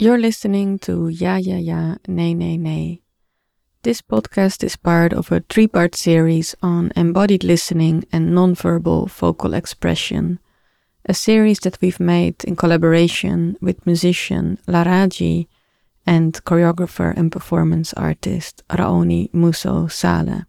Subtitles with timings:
[0.00, 3.09] You're listening to Ja Ja Ja Nee Nee Nee.
[3.82, 9.54] This podcast is part of a three part series on embodied listening and nonverbal vocal
[9.54, 10.38] expression,
[11.06, 15.46] a series that we've made in collaboration with musician Laraji
[16.06, 20.44] and choreographer and performance artist Raoni Muzho Saleh.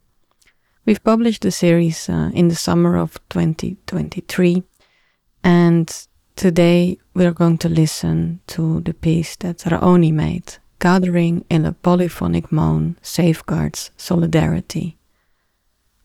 [0.86, 4.62] We've published the series uh, in the summer of 2023,
[5.42, 11.74] and today we're going to listen to the piece that Raoni made, Gathering in a
[11.74, 14.98] Polyphonic Moan Safeguards Solidarity.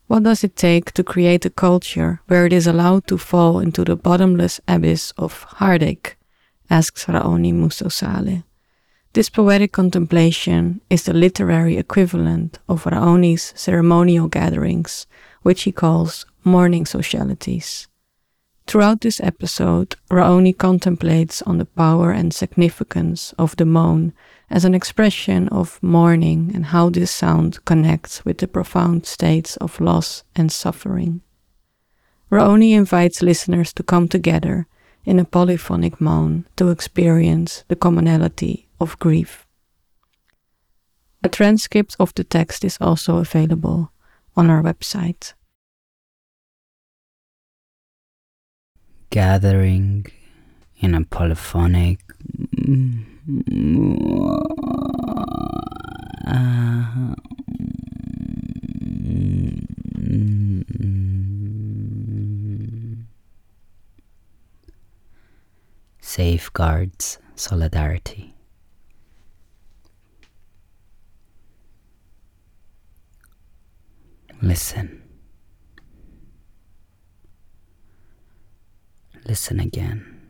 [0.07, 3.85] What does it take to create a culture where it is allowed to fall into
[3.85, 6.19] the bottomless abyss of heartache?
[6.69, 8.43] asks Raoni Muzho Saleh.
[9.15, 15.07] This poetic contemplation is the literary equivalent of Raoni's ceremonial gatherings,
[15.41, 17.89] which he calls mourning socialities.
[18.67, 24.13] Throughout this episode, Raoni contemplates on the power and significance of the moan
[24.51, 29.81] as an expression of mourning and how this sound connects with the profound states of
[29.81, 31.21] loss and suffering.
[32.31, 34.67] Raoni invites listeners to come together
[35.05, 39.47] in a polyphonic moan to experience the commonality of grief.
[41.23, 43.93] A transcript of the text is also available
[44.37, 45.35] on our website.
[49.11, 50.07] Gathering
[50.79, 52.01] in a polyphonic
[66.01, 68.35] safeguards solidarity.
[74.41, 75.06] Listen.
[79.27, 80.21] Listen again.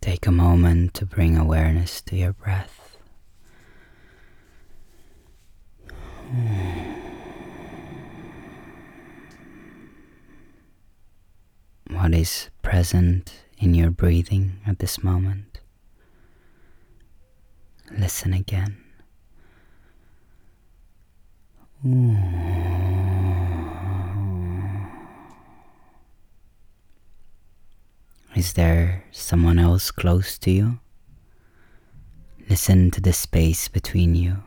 [0.00, 2.96] Take a moment to bring awareness to your breath.
[11.90, 15.60] what is present in your breathing at this moment.
[17.90, 18.76] Listen again.
[28.34, 30.78] Is there someone else close to you?
[32.48, 34.42] Listen to the space between you.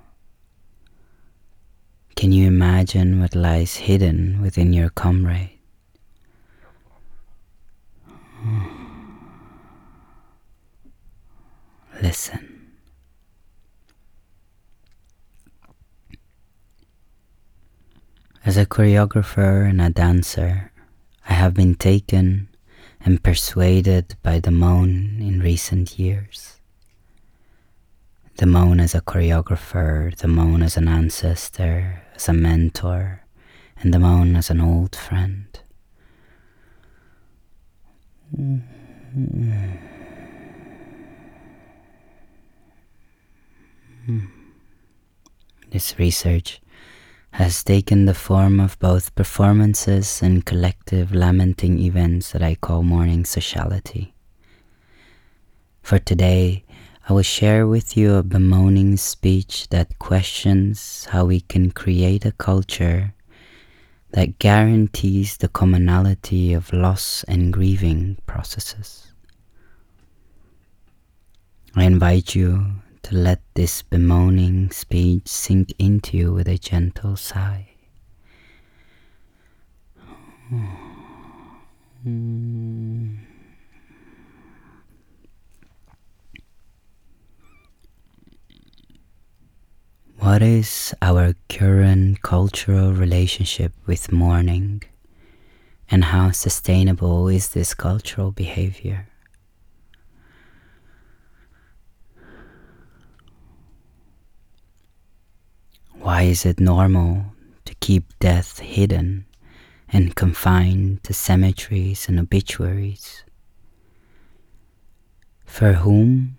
[2.15, 5.57] Can you imagine what lies hidden within your comrade?
[12.01, 12.71] Listen.
[18.43, 20.71] As a choreographer and a dancer,
[21.29, 22.49] I have been taken
[23.05, 26.59] and persuaded by the moan in recent years.
[28.37, 33.21] The moan as a choreographer, the moan as an ancestor, as a mentor,
[33.79, 35.59] and the moan as an old friend.
[45.71, 46.61] This research
[47.31, 53.23] has taken the form of both performances and collective lamenting events that I call mourning
[53.23, 54.13] sociality.
[55.81, 56.63] For today,
[57.07, 62.31] I will share with you a bemoaning speech that questions how we can create a
[62.33, 63.13] culture
[64.11, 69.13] that guarantees the commonality of loss and grieving processes.
[71.75, 77.67] I invite you to let this bemoaning speech sink into you with a gentle sigh.
[90.17, 94.83] What is our current cultural relationship with mourning,
[95.89, 99.10] and how sustainable is this cultural behavior?
[106.01, 107.25] Why is it normal
[107.65, 109.25] to keep death hidden
[109.91, 113.23] and confined to cemeteries and obituaries.
[115.45, 116.37] For whom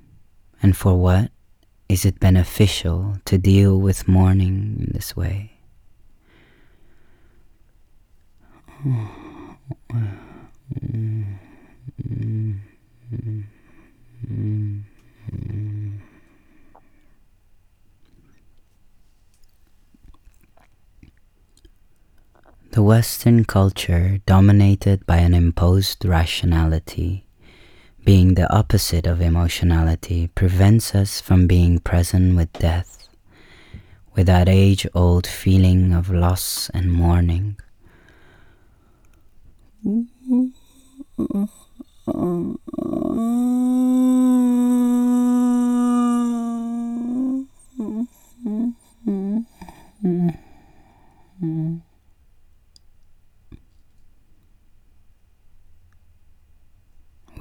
[0.62, 1.30] and for what
[1.88, 5.52] is it beneficial to deal with mourning in this way?
[22.72, 27.26] The Western culture, dominated by an imposed rationality,
[28.02, 33.10] being the opposite of emotionality, prevents us from being present with death,
[34.14, 37.58] with that age old feeling of loss and mourning.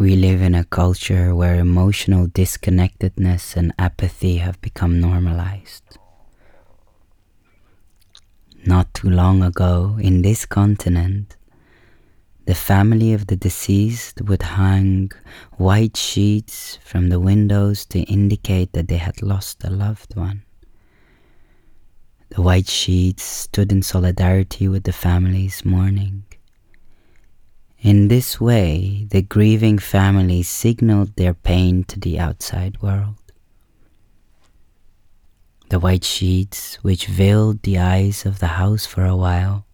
[0.01, 5.83] We live in a culture where emotional disconnectedness and apathy have become normalized.
[8.65, 11.37] Not too long ago, in this continent,
[12.47, 15.11] the family of the deceased would hang
[15.57, 20.41] white sheets from the windows to indicate that they had lost a loved one.
[22.29, 26.23] The white sheets stood in solidarity with the family's mourning.
[27.81, 33.15] In this way, the grieving family signaled their pain to the outside world.
[35.69, 39.65] The white sheets, which veiled the eyes of the house for a while,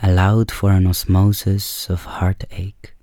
[0.00, 2.94] allowed for an osmosis of heartache.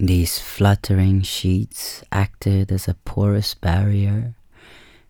[0.00, 4.36] These fluttering sheets acted as a porous barrier,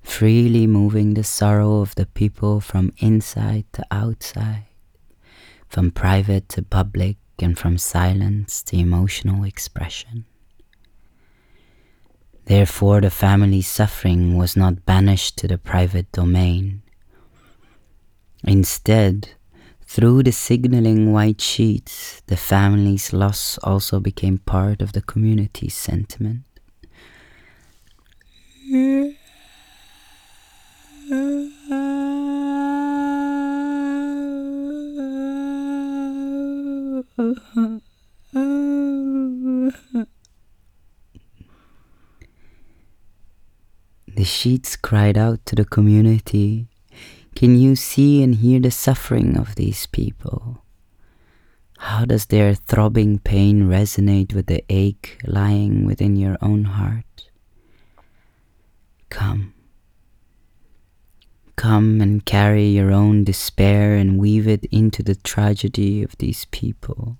[0.02, 4.64] freely moving the sorrow of the people from inside to outside,
[5.69, 10.25] from private to public, and from silence to emotional expression.
[12.46, 16.82] Therefore, the family's suffering was not banished to the private domain.
[18.43, 19.35] Instead,
[19.88, 26.43] through the signaling white sheets, the family's loss also became part of the community's sentiment.
[44.14, 46.69] The sheets cried out to the community
[47.38, 50.64] can you see and hear the suffering of these people?
[51.79, 57.31] How does their throbbing pain resonate with the ache lying within your own heart?
[59.08, 59.55] Come.
[61.55, 67.18] Come and carry your own despair and weave it into the tragedy of these people.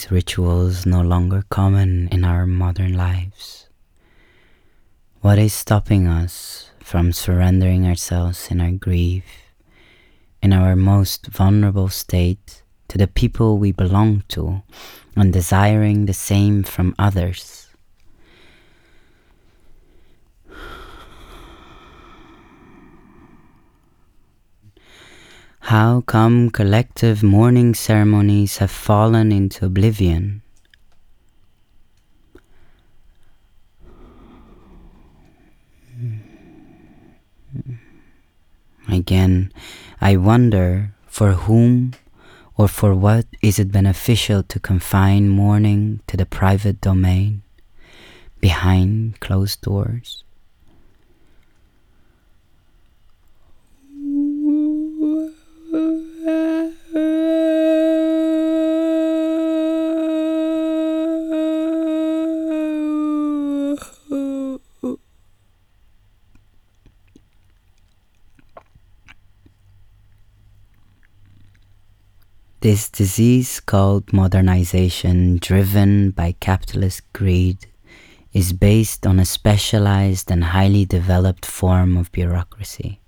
[0.00, 3.68] These rituals no longer common in our modern lives?
[5.20, 9.24] What is stopping us from surrendering ourselves in our grief,
[10.42, 14.62] in our most vulnerable state, to the people we belong to,
[15.16, 17.59] and desiring the same from others?
[25.70, 30.42] How come collective mourning ceremonies have fallen into oblivion?
[38.90, 39.52] Again,
[40.00, 41.92] I wonder for whom
[42.56, 47.42] or for what is it beneficial to confine mourning to the private domain
[48.40, 50.24] behind closed doors?
[72.60, 77.66] This disease called modernization, driven by capitalist greed,
[78.34, 82.99] is based on a specialized and highly developed form of bureaucracy.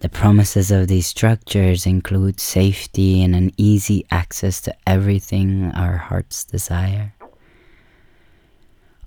[0.00, 6.42] The promises of these structures include safety and an easy access to everything our hearts
[6.44, 7.12] desire.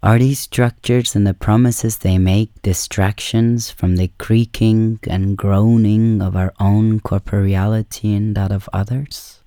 [0.04, 6.36] Are these structures and the promises they make distractions from the creaking and groaning of
[6.36, 9.40] our own corporeality and that of others?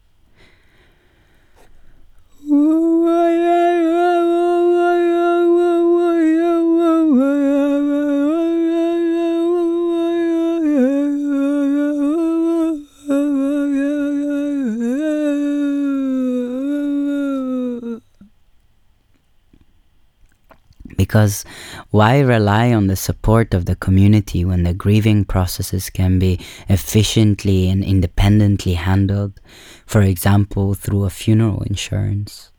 [21.16, 21.46] Because
[21.92, 27.70] why rely on the support of the community when the grieving processes can be efficiently
[27.70, 29.40] and independently handled,
[29.86, 32.52] for example, through a funeral insurance?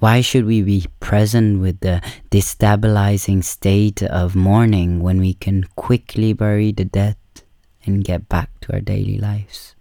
[0.00, 6.34] Why should we be present with the destabilizing state of mourning when we can quickly
[6.34, 7.16] bury the dead
[7.86, 9.74] and get back to our daily lives?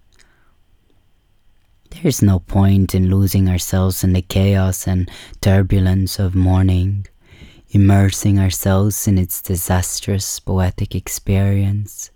[1.89, 7.05] There is no point in losing ourselves in the chaos and turbulence of mourning
[7.73, 12.11] immersing ourselves in its disastrous poetic experience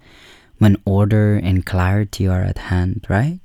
[0.60, 3.40] when order and clarity are at hand, right?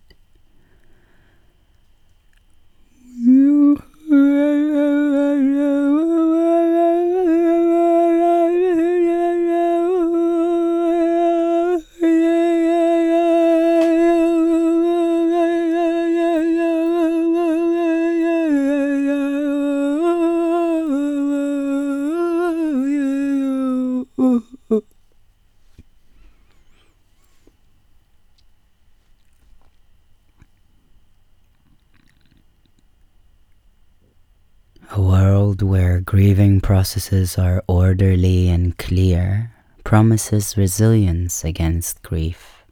[36.22, 39.50] Grieving processes are orderly and clear
[39.82, 42.62] promises resilience against grief.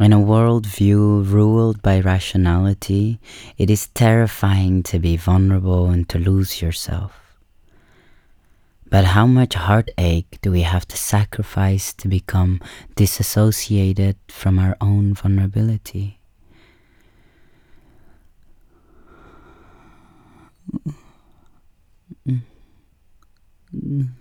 [0.00, 3.20] In a world view ruled by rationality,
[3.58, 7.36] it is terrifying to be vulnerable and to lose yourself.
[8.88, 12.62] But how much heartache do we have to sacrifice to become
[12.96, 16.18] disassociated from our own vulnerability?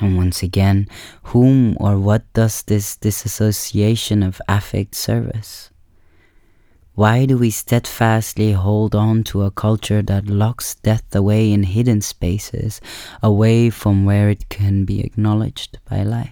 [0.00, 0.88] And once again,
[1.24, 5.70] whom or what does this disassociation of affect service?
[6.94, 12.00] Why do we steadfastly hold on to a culture that locks death away in hidden
[12.00, 12.80] spaces,
[13.22, 16.30] away from where it can be acknowledged by life?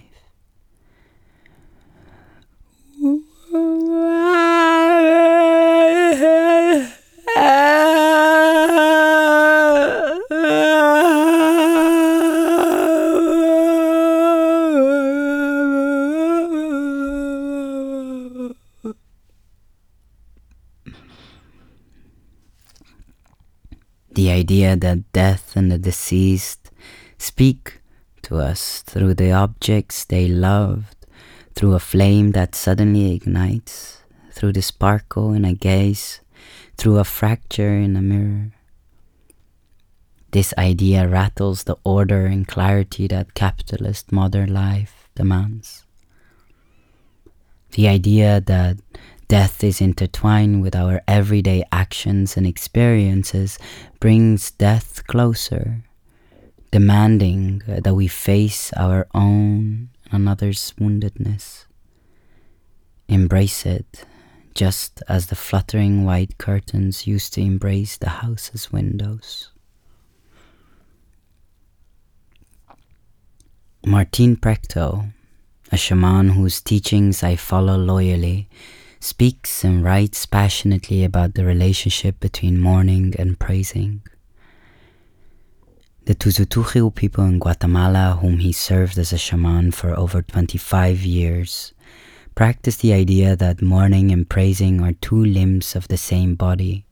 [24.15, 26.69] The idea that death and the deceased
[27.17, 27.81] speak
[28.21, 31.07] to us through the objects they loved,
[31.55, 36.21] through a flame that suddenly ignites, through the sparkle in a gaze,
[36.77, 38.51] through a fracture in a mirror.
[40.31, 45.85] This idea rattles the order and clarity that capitalist modern life demands.
[47.71, 48.77] The idea that
[49.27, 53.59] death is intertwined with our everyday actions and experiences
[53.99, 55.83] brings death closer,
[56.71, 61.65] demanding that we face our own and another's woundedness.
[63.07, 64.05] Embrace it
[64.53, 69.49] just as the fluttering white curtains used to embrace the house's windows.
[73.85, 75.11] Martin Prechtel,
[75.71, 78.47] a shaman whose teachings I follow loyally,
[78.99, 84.01] speaks and writes passionately about the relationship between mourning and praising.
[86.05, 91.72] The Tz'utujil people in Guatemala, whom he served as a shaman for over 25 years,
[92.35, 96.85] practice the idea that mourning and praising are two limbs of the same body,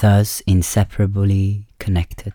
[0.00, 2.34] thus inseparably connected.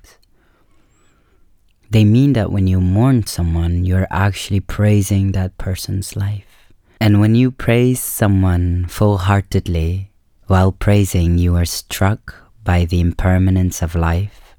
[1.90, 6.74] They mean that when you mourn someone, you're actually praising that person's life.
[7.00, 10.12] And when you praise someone full heartedly,
[10.48, 14.56] while praising, you are struck by the impermanence of life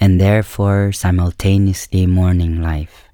[0.00, 3.07] and therefore simultaneously mourning life.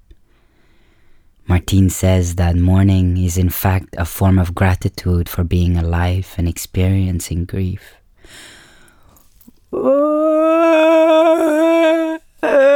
[1.46, 6.48] Martin says that mourning is in fact a form of gratitude for being alive and
[6.48, 7.96] experiencing grief.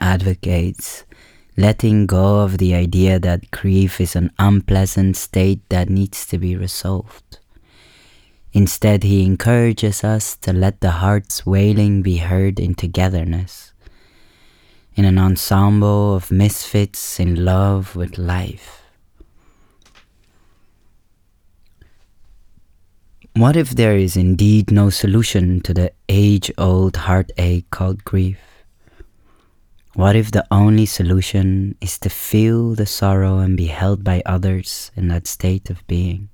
[0.00, 1.04] Advocates
[1.56, 6.56] letting go of the idea that grief is an unpleasant state that needs to be
[6.56, 7.38] resolved.
[8.52, 13.72] Instead, he encourages us to let the heart's wailing be heard in togetherness,
[14.94, 18.82] in an ensemble of misfits in love with life.
[23.36, 28.49] What if there is indeed no solution to the age old heartache called grief?
[29.94, 34.92] What if the only solution is to feel the sorrow and be held by others
[34.94, 36.28] in that state of being?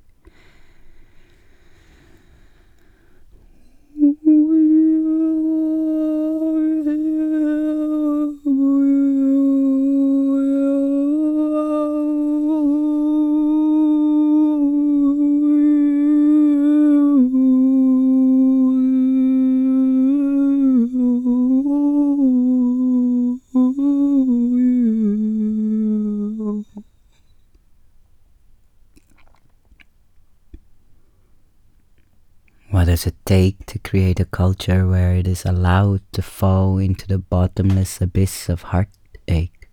[32.76, 37.06] What does it take to create a culture where it is allowed to fall into
[37.06, 39.68] the bottomless abyss of heartache?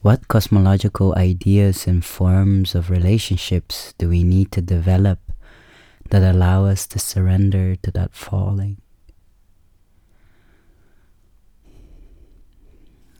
[0.00, 5.20] What cosmological ideas and forms of relationships do we need to develop
[6.08, 8.80] that allow us to surrender to that falling?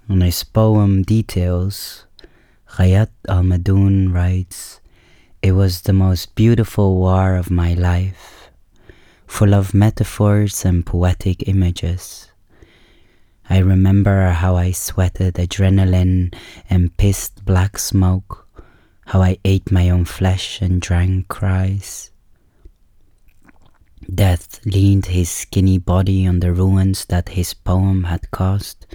[0.08, 2.06] In his poem Details,
[2.80, 4.80] Hayat al Madoun writes,
[5.42, 8.50] it was the most beautiful war of my life,
[9.26, 12.30] full of metaphors and poetic images.
[13.48, 16.34] I remember how I sweated adrenaline
[16.68, 18.46] and pissed black smoke,
[19.06, 22.10] how I ate my own flesh and drank cries.
[24.12, 28.86] Death leaned his skinny body on the ruins that his poem had caused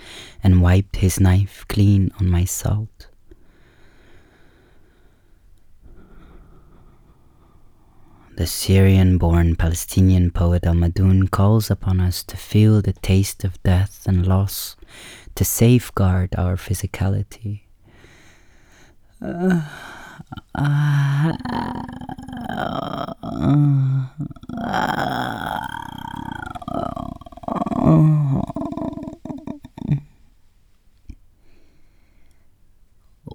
[0.44, 3.08] and wiped his knife clean on my salt.
[8.38, 14.04] The Syrian born Palestinian poet Almadhoun calls upon us to feel the taste of death
[14.06, 14.76] and loss,
[15.36, 17.62] to safeguard our physicality.
[19.22, 19.62] Uh,
[20.54, 21.32] uh,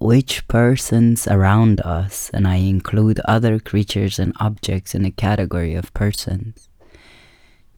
[0.00, 5.92] which persons around us, and I include other creatures and objects in the category of
[5.92, 6.70] persons,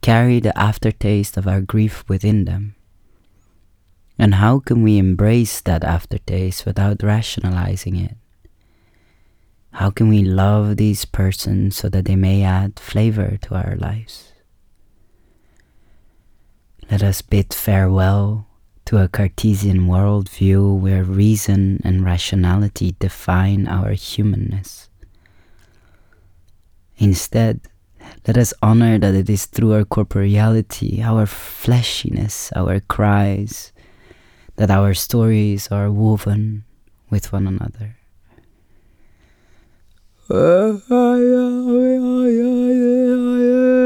[0.02, 2.76] carry the aftertaste of our grief within them.
[4.18, 8.16] And how can we embrace that aftertaste without rationalizing it?
[9.72, 14.32] How can we love these persons so that they may add flavor to our lives?
[16.88, 18.46] Let us bid farewell
[18.92, 24.90] to a Cartesian worldview where reason and rationality define our humanness.
[26.98, 27.62] Instead,
[28.28, 33.72] let us honor that it is through our corporeality, our fleshiness, our cries,
[34.56, 36.64] that our stories are woven
[37.08, 37.96] with one another.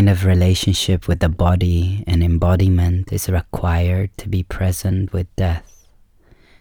[0.00, 5.88] kind of relationship with the body and embodiment is required to be present with death,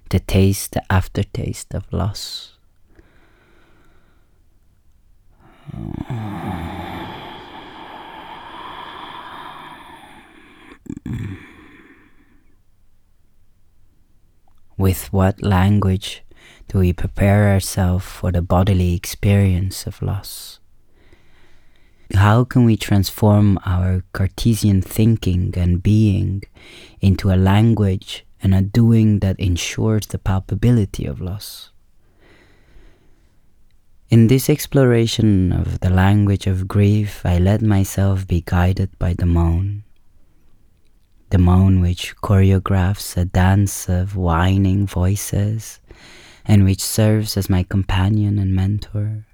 [0.09, 2.57] to taste the aftertaste of loss?
[14.75, 16.25] With what language
[16.67, 20.58] do we prepare ourselves for the bodily experience of loss?
[22.15, 26.43] How can we transform our Cartesian thinking and being
[27.01, 31.71] into a language and a doing that ensures the palpability of loss.
[34.09, 39.27] In this exploration of the language of grief, I let myself be guided by the
[39.27, 39.83] moan.
[41.29, 45.79] The moan which choreographs a dance of whining voices
[46.45, 49.27] and which serves as my companion and mentor.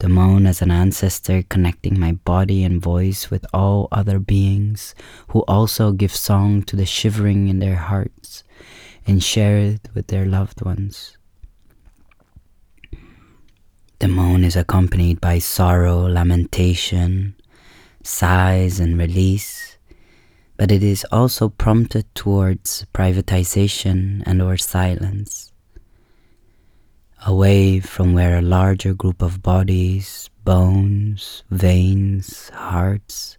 [0.00, 4.94] The moan as an ancestor connecting my body and voice with all other beings
[5.28, 8.44] who also give song to the shivering in their hearts
[9.06, 11.16] and share it with their loved ones.
[14.00, 17.36] The moan is accompanied by sorrow, lamentation,
[18.02, 19.78] sighs, and release,
[20.58, 25.53] but it is also prompted towards privatization and or silence.
[27.26, 33.38] Away from where a larger group of bodies, bones, veins, hearts,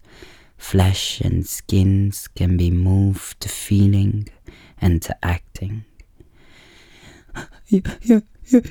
[0.58, 4.28] flesh, and skins can be moved to feeling
[4.82, 5.86] and to acting.
[8.48, 8.62] yeah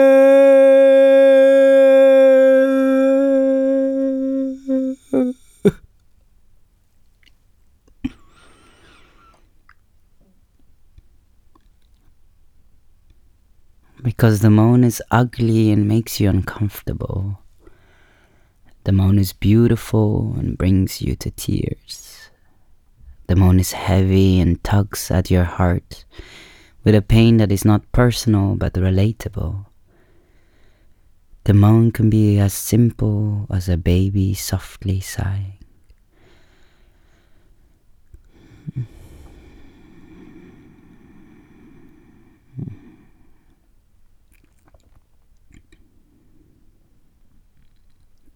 [14.10, 17.38] because the moan is ugly and makes you uncomfortable.
[18.82, 22.28] The moan is beautiful and brings you to tears.
[23.28, 26.04] The moan is heavy and tugs at your heart
[26.82, 29.66] with a pain that is not personal but relatable.
[31.44, 35.59] The moan can be as simple as a baby softly sighing.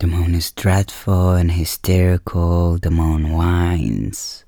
[0.05, 2.77] The moan is dreadful and hysterical.
[2.77, 4.45] The moan whines.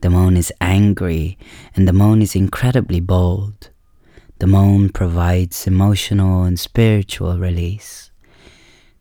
[0.00, 1.36] The moan is angry,
[1.74, 3.68] and the moan is incredibly bold.
[4.38, 8.10] The moan provides emotional and spiritual release.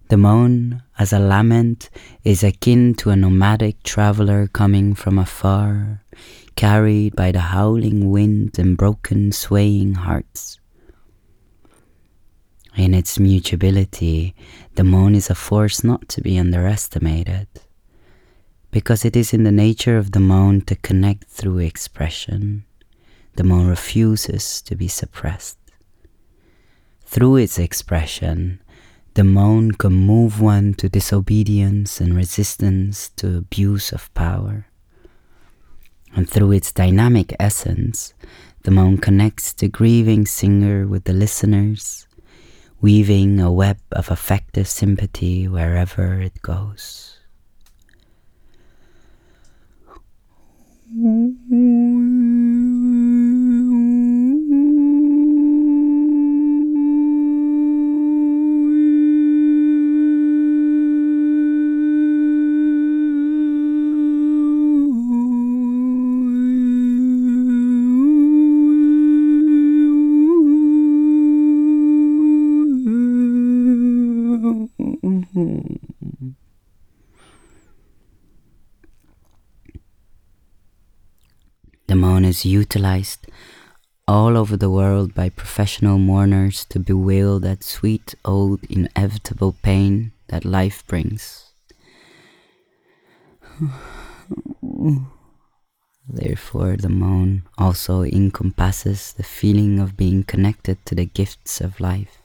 [0.10, 1.90] The moan, as a lament,
[2.26, 6.04] is akin to a nomadic traveler coming from afar,
[6.58, 10.60] carried by the howling wind and broken, swaying hearts.
[12.76, 14.36] In its mutability,
[14.76, 17.48] the moan is a force not to be underestimated,
[18.70, 22.66] because it is in the nature of the moan to connect through expression.
[23.38, 25.58] The moan refuses to be suppressed.
[27.06, 28.60] Through its expression,
[29.14, 34.68] the moan can move one to disobedience and resistance to abuse of power.
[36.14, 38.14] And through its dynamic essence,
[38.64, 42.05] the moan connects the grieving singer with the listeners
[42.86, 47.18] weaving a web of affective sympathy wherever it goes.
[75.36, 75.60] Hmm.
[81.88, 83.28] The moan is utilized
[84.08, 90.46] all over the world by professional mourners to bewail that sweet old inevitable pain that
[90.46, 91.52] life brings.
[96.08, 102.22] Therefore, the moan also encompasses the feeling of being connected to the gifts of life.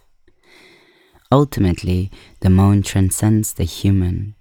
[1.33, 4.35] Ultimately, the moan transcends the human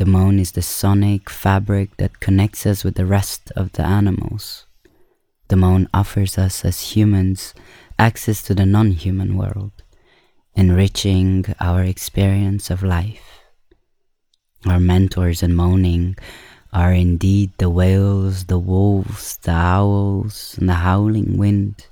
[0.00, 4.64] the moan is the sonic fabric that connects us with the rest of the animals.
[5.48, 7.52] The moan offers us as humans
[7.98, 9.72] access to the non human world,
[10.54, 13.42] enriching our experience of life.
[14.64, 16.16] Our mentors in moaning
[16.72, 21.88] are indeed the whales, the wolves, the owls, and the howling wind.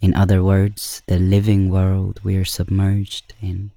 [0.00, 3.70] In other words, the living world we are submerged in.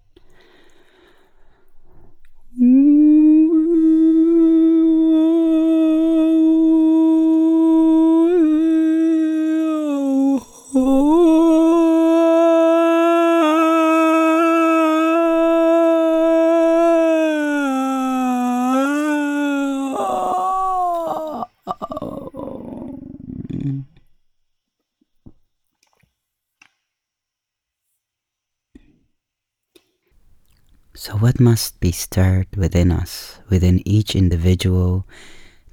[31.34, 35.08] What must be stirred within us, within each individual,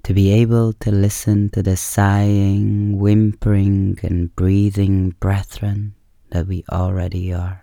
[0.04, 5.92] to be able to listen to the sighing, whimpering, and breathing brethren
[6.30, 7.62] that we already are?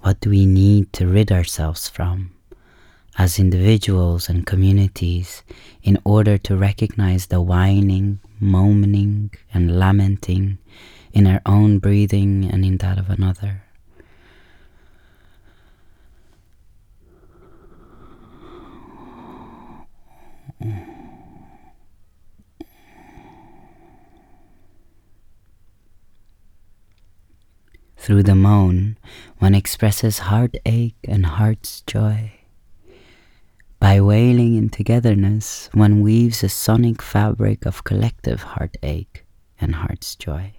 [0.00, 2.32] What do we need to rid ourselves from
[3.16, 5.44] as individuals and communities
[5.84, 10.58] in order to recognize the whining, moaning, and lamenting
[11.12, 13.67] in our own breathing and in that of another?
[28.08, 28.96] Through the moan,
[29.36, 32.32] one expresses heartache and heart's joy.
[33.80, 39.26] By wailing in togetherness, one weaves a sonic fabric of collective heartache
[39.60, 40.54] and heart's joy.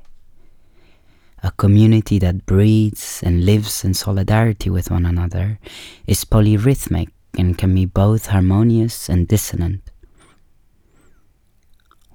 [1.42, 5.58] A community that breathes and lives in solidarity with one another
[6.06, 9.90] is polyrhythmic and can be both harmonious and dissonant.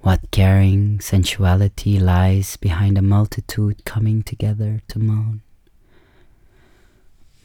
[0.05, 5.41] What caring sensuality lies behind a multitude coming together to moan?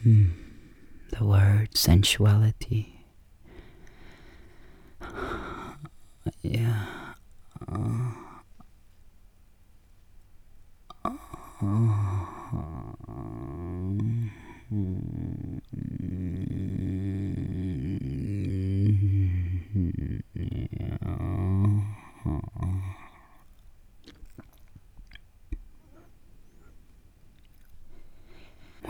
[0.04, 0.32] Mm,
[1.08, 3.00] the word sensuality.
[6.42, 6.84] Yeah.
[7.66, 8.12] Uh,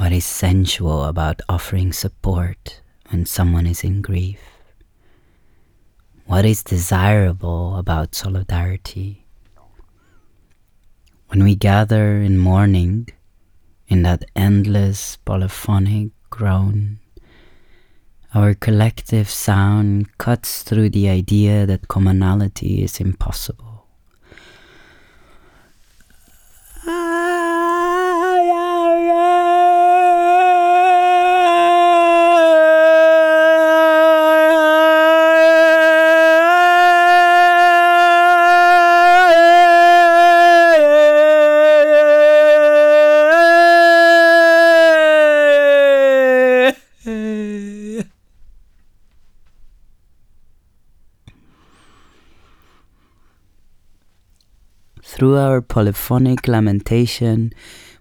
[0.01, 4.41] What sensual about offering support when someone is in grief?
[6.27, 9.27] What is desirable about solidarity?
[11.29, 13.09] When we gather in mourning,
[13.89, 16.99] in that endless polyphonic groan,
[18.35, 23.70] our collective sound cuts through the idea that commonality is impossible.
[55.21, 57.53] Through our polyphonic lamentation,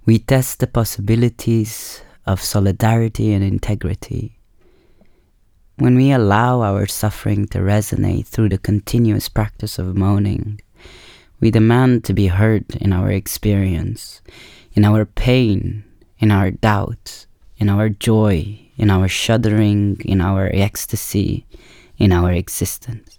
[0.06, 4.40] we test the possibilities of solidarity and integrity.
[5.76, 10.62] When we allow our suffering to resonate through the continuous practice of moaning,
[11.42, 14.22] we demand to be heard in our experience,
[14.72, 15.84] in our pain,
[16.20, 17.26] in our doubt,
[17.58, 21.46] in our joy, in our shuddering, in our ecstasy,
[21.98, 23.19] in our existence.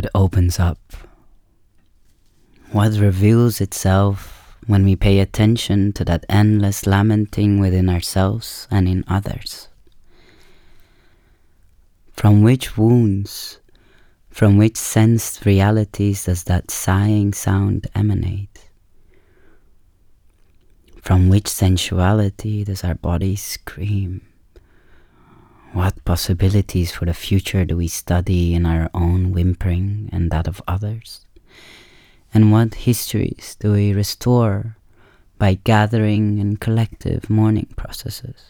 [0.00, 0.78] What opens up,
[2.72, 9.04] what reveals itself when we pay attention to that endless lamenting within ourselves and in
[9.08, 9.68] others.
[12.14, 13.60] From which wounds,
[14.30, 18.70] from which sensed realities does that sighing sound emanate?
[21.02, 24.22] From which sensuality does our body scream?
[25.72, 30.60] What possibilities for the future do we study in our own whimpering and that of
[30.66, 31.24] others?
[32.34, 34.76] And what histories do we restore
[35.38, 38.49] by gathering in collective mourning processes?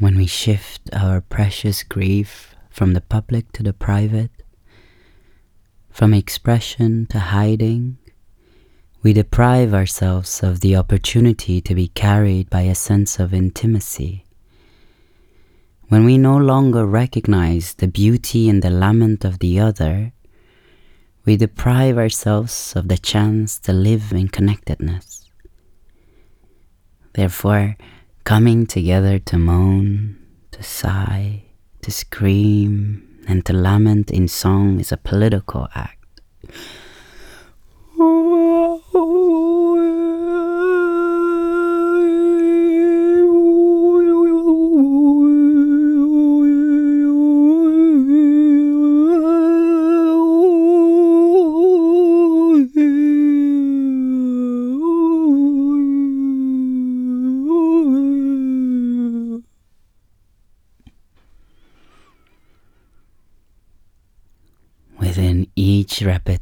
[0.00, 4.30] When we shift our precious grief from the public to the private,
[5.90, 7.98] from expression to hiding,
[9.02, 14.24] we deprive ourselves of the opportunity to be carried by a sense of intimacy.
[15.88, 20.12] When we no longer recognize the beauty in the lament of the other,
[21.24, 25.30] we deprive ourselves of the chance to live in connectedness.
[27.14, 27.76] Therefore,
[28.24, 30.16] coming together to moan,
[30.52, 31.44] to sigh,
[31.82, 36.20] to scream, and to lament in song is a political act.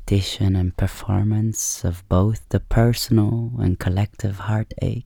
[0.08, 5.04] Repetition and performance of both the personal and collective heartache,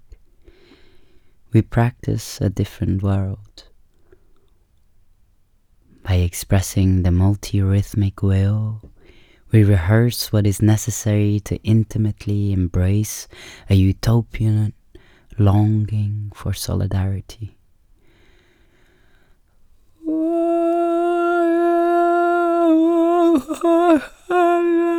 [1.52, 3.64] we practice a different world.
[6.04, 8.80] By expressing the multi rhythmic will,
[9.50, 13.26] we rehearse what is necessary to intimately embrace
[13.68, 14.72] a utopian
[15.36, 17.56] longing for solidarity.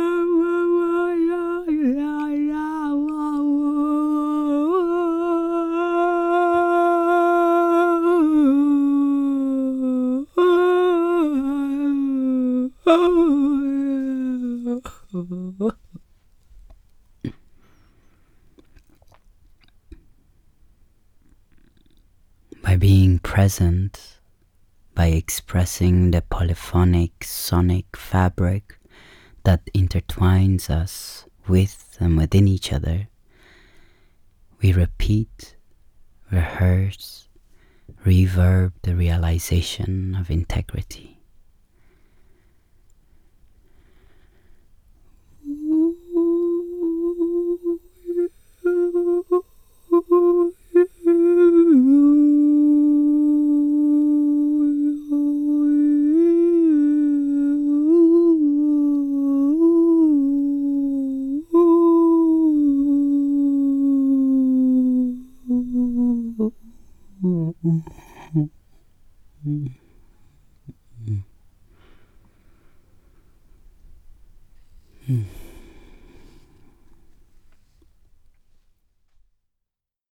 [22.84, 24.18] being present,
[24.94, 28.78] by expressing the polyphonic sonic fabric
[29.44, 33.08] that intertwines us with and within each other,
[34.60, 35.56] we repeat,
[36.30, 37.26] rehearse,
[38.04, 41.13] reverb the realization of integrity.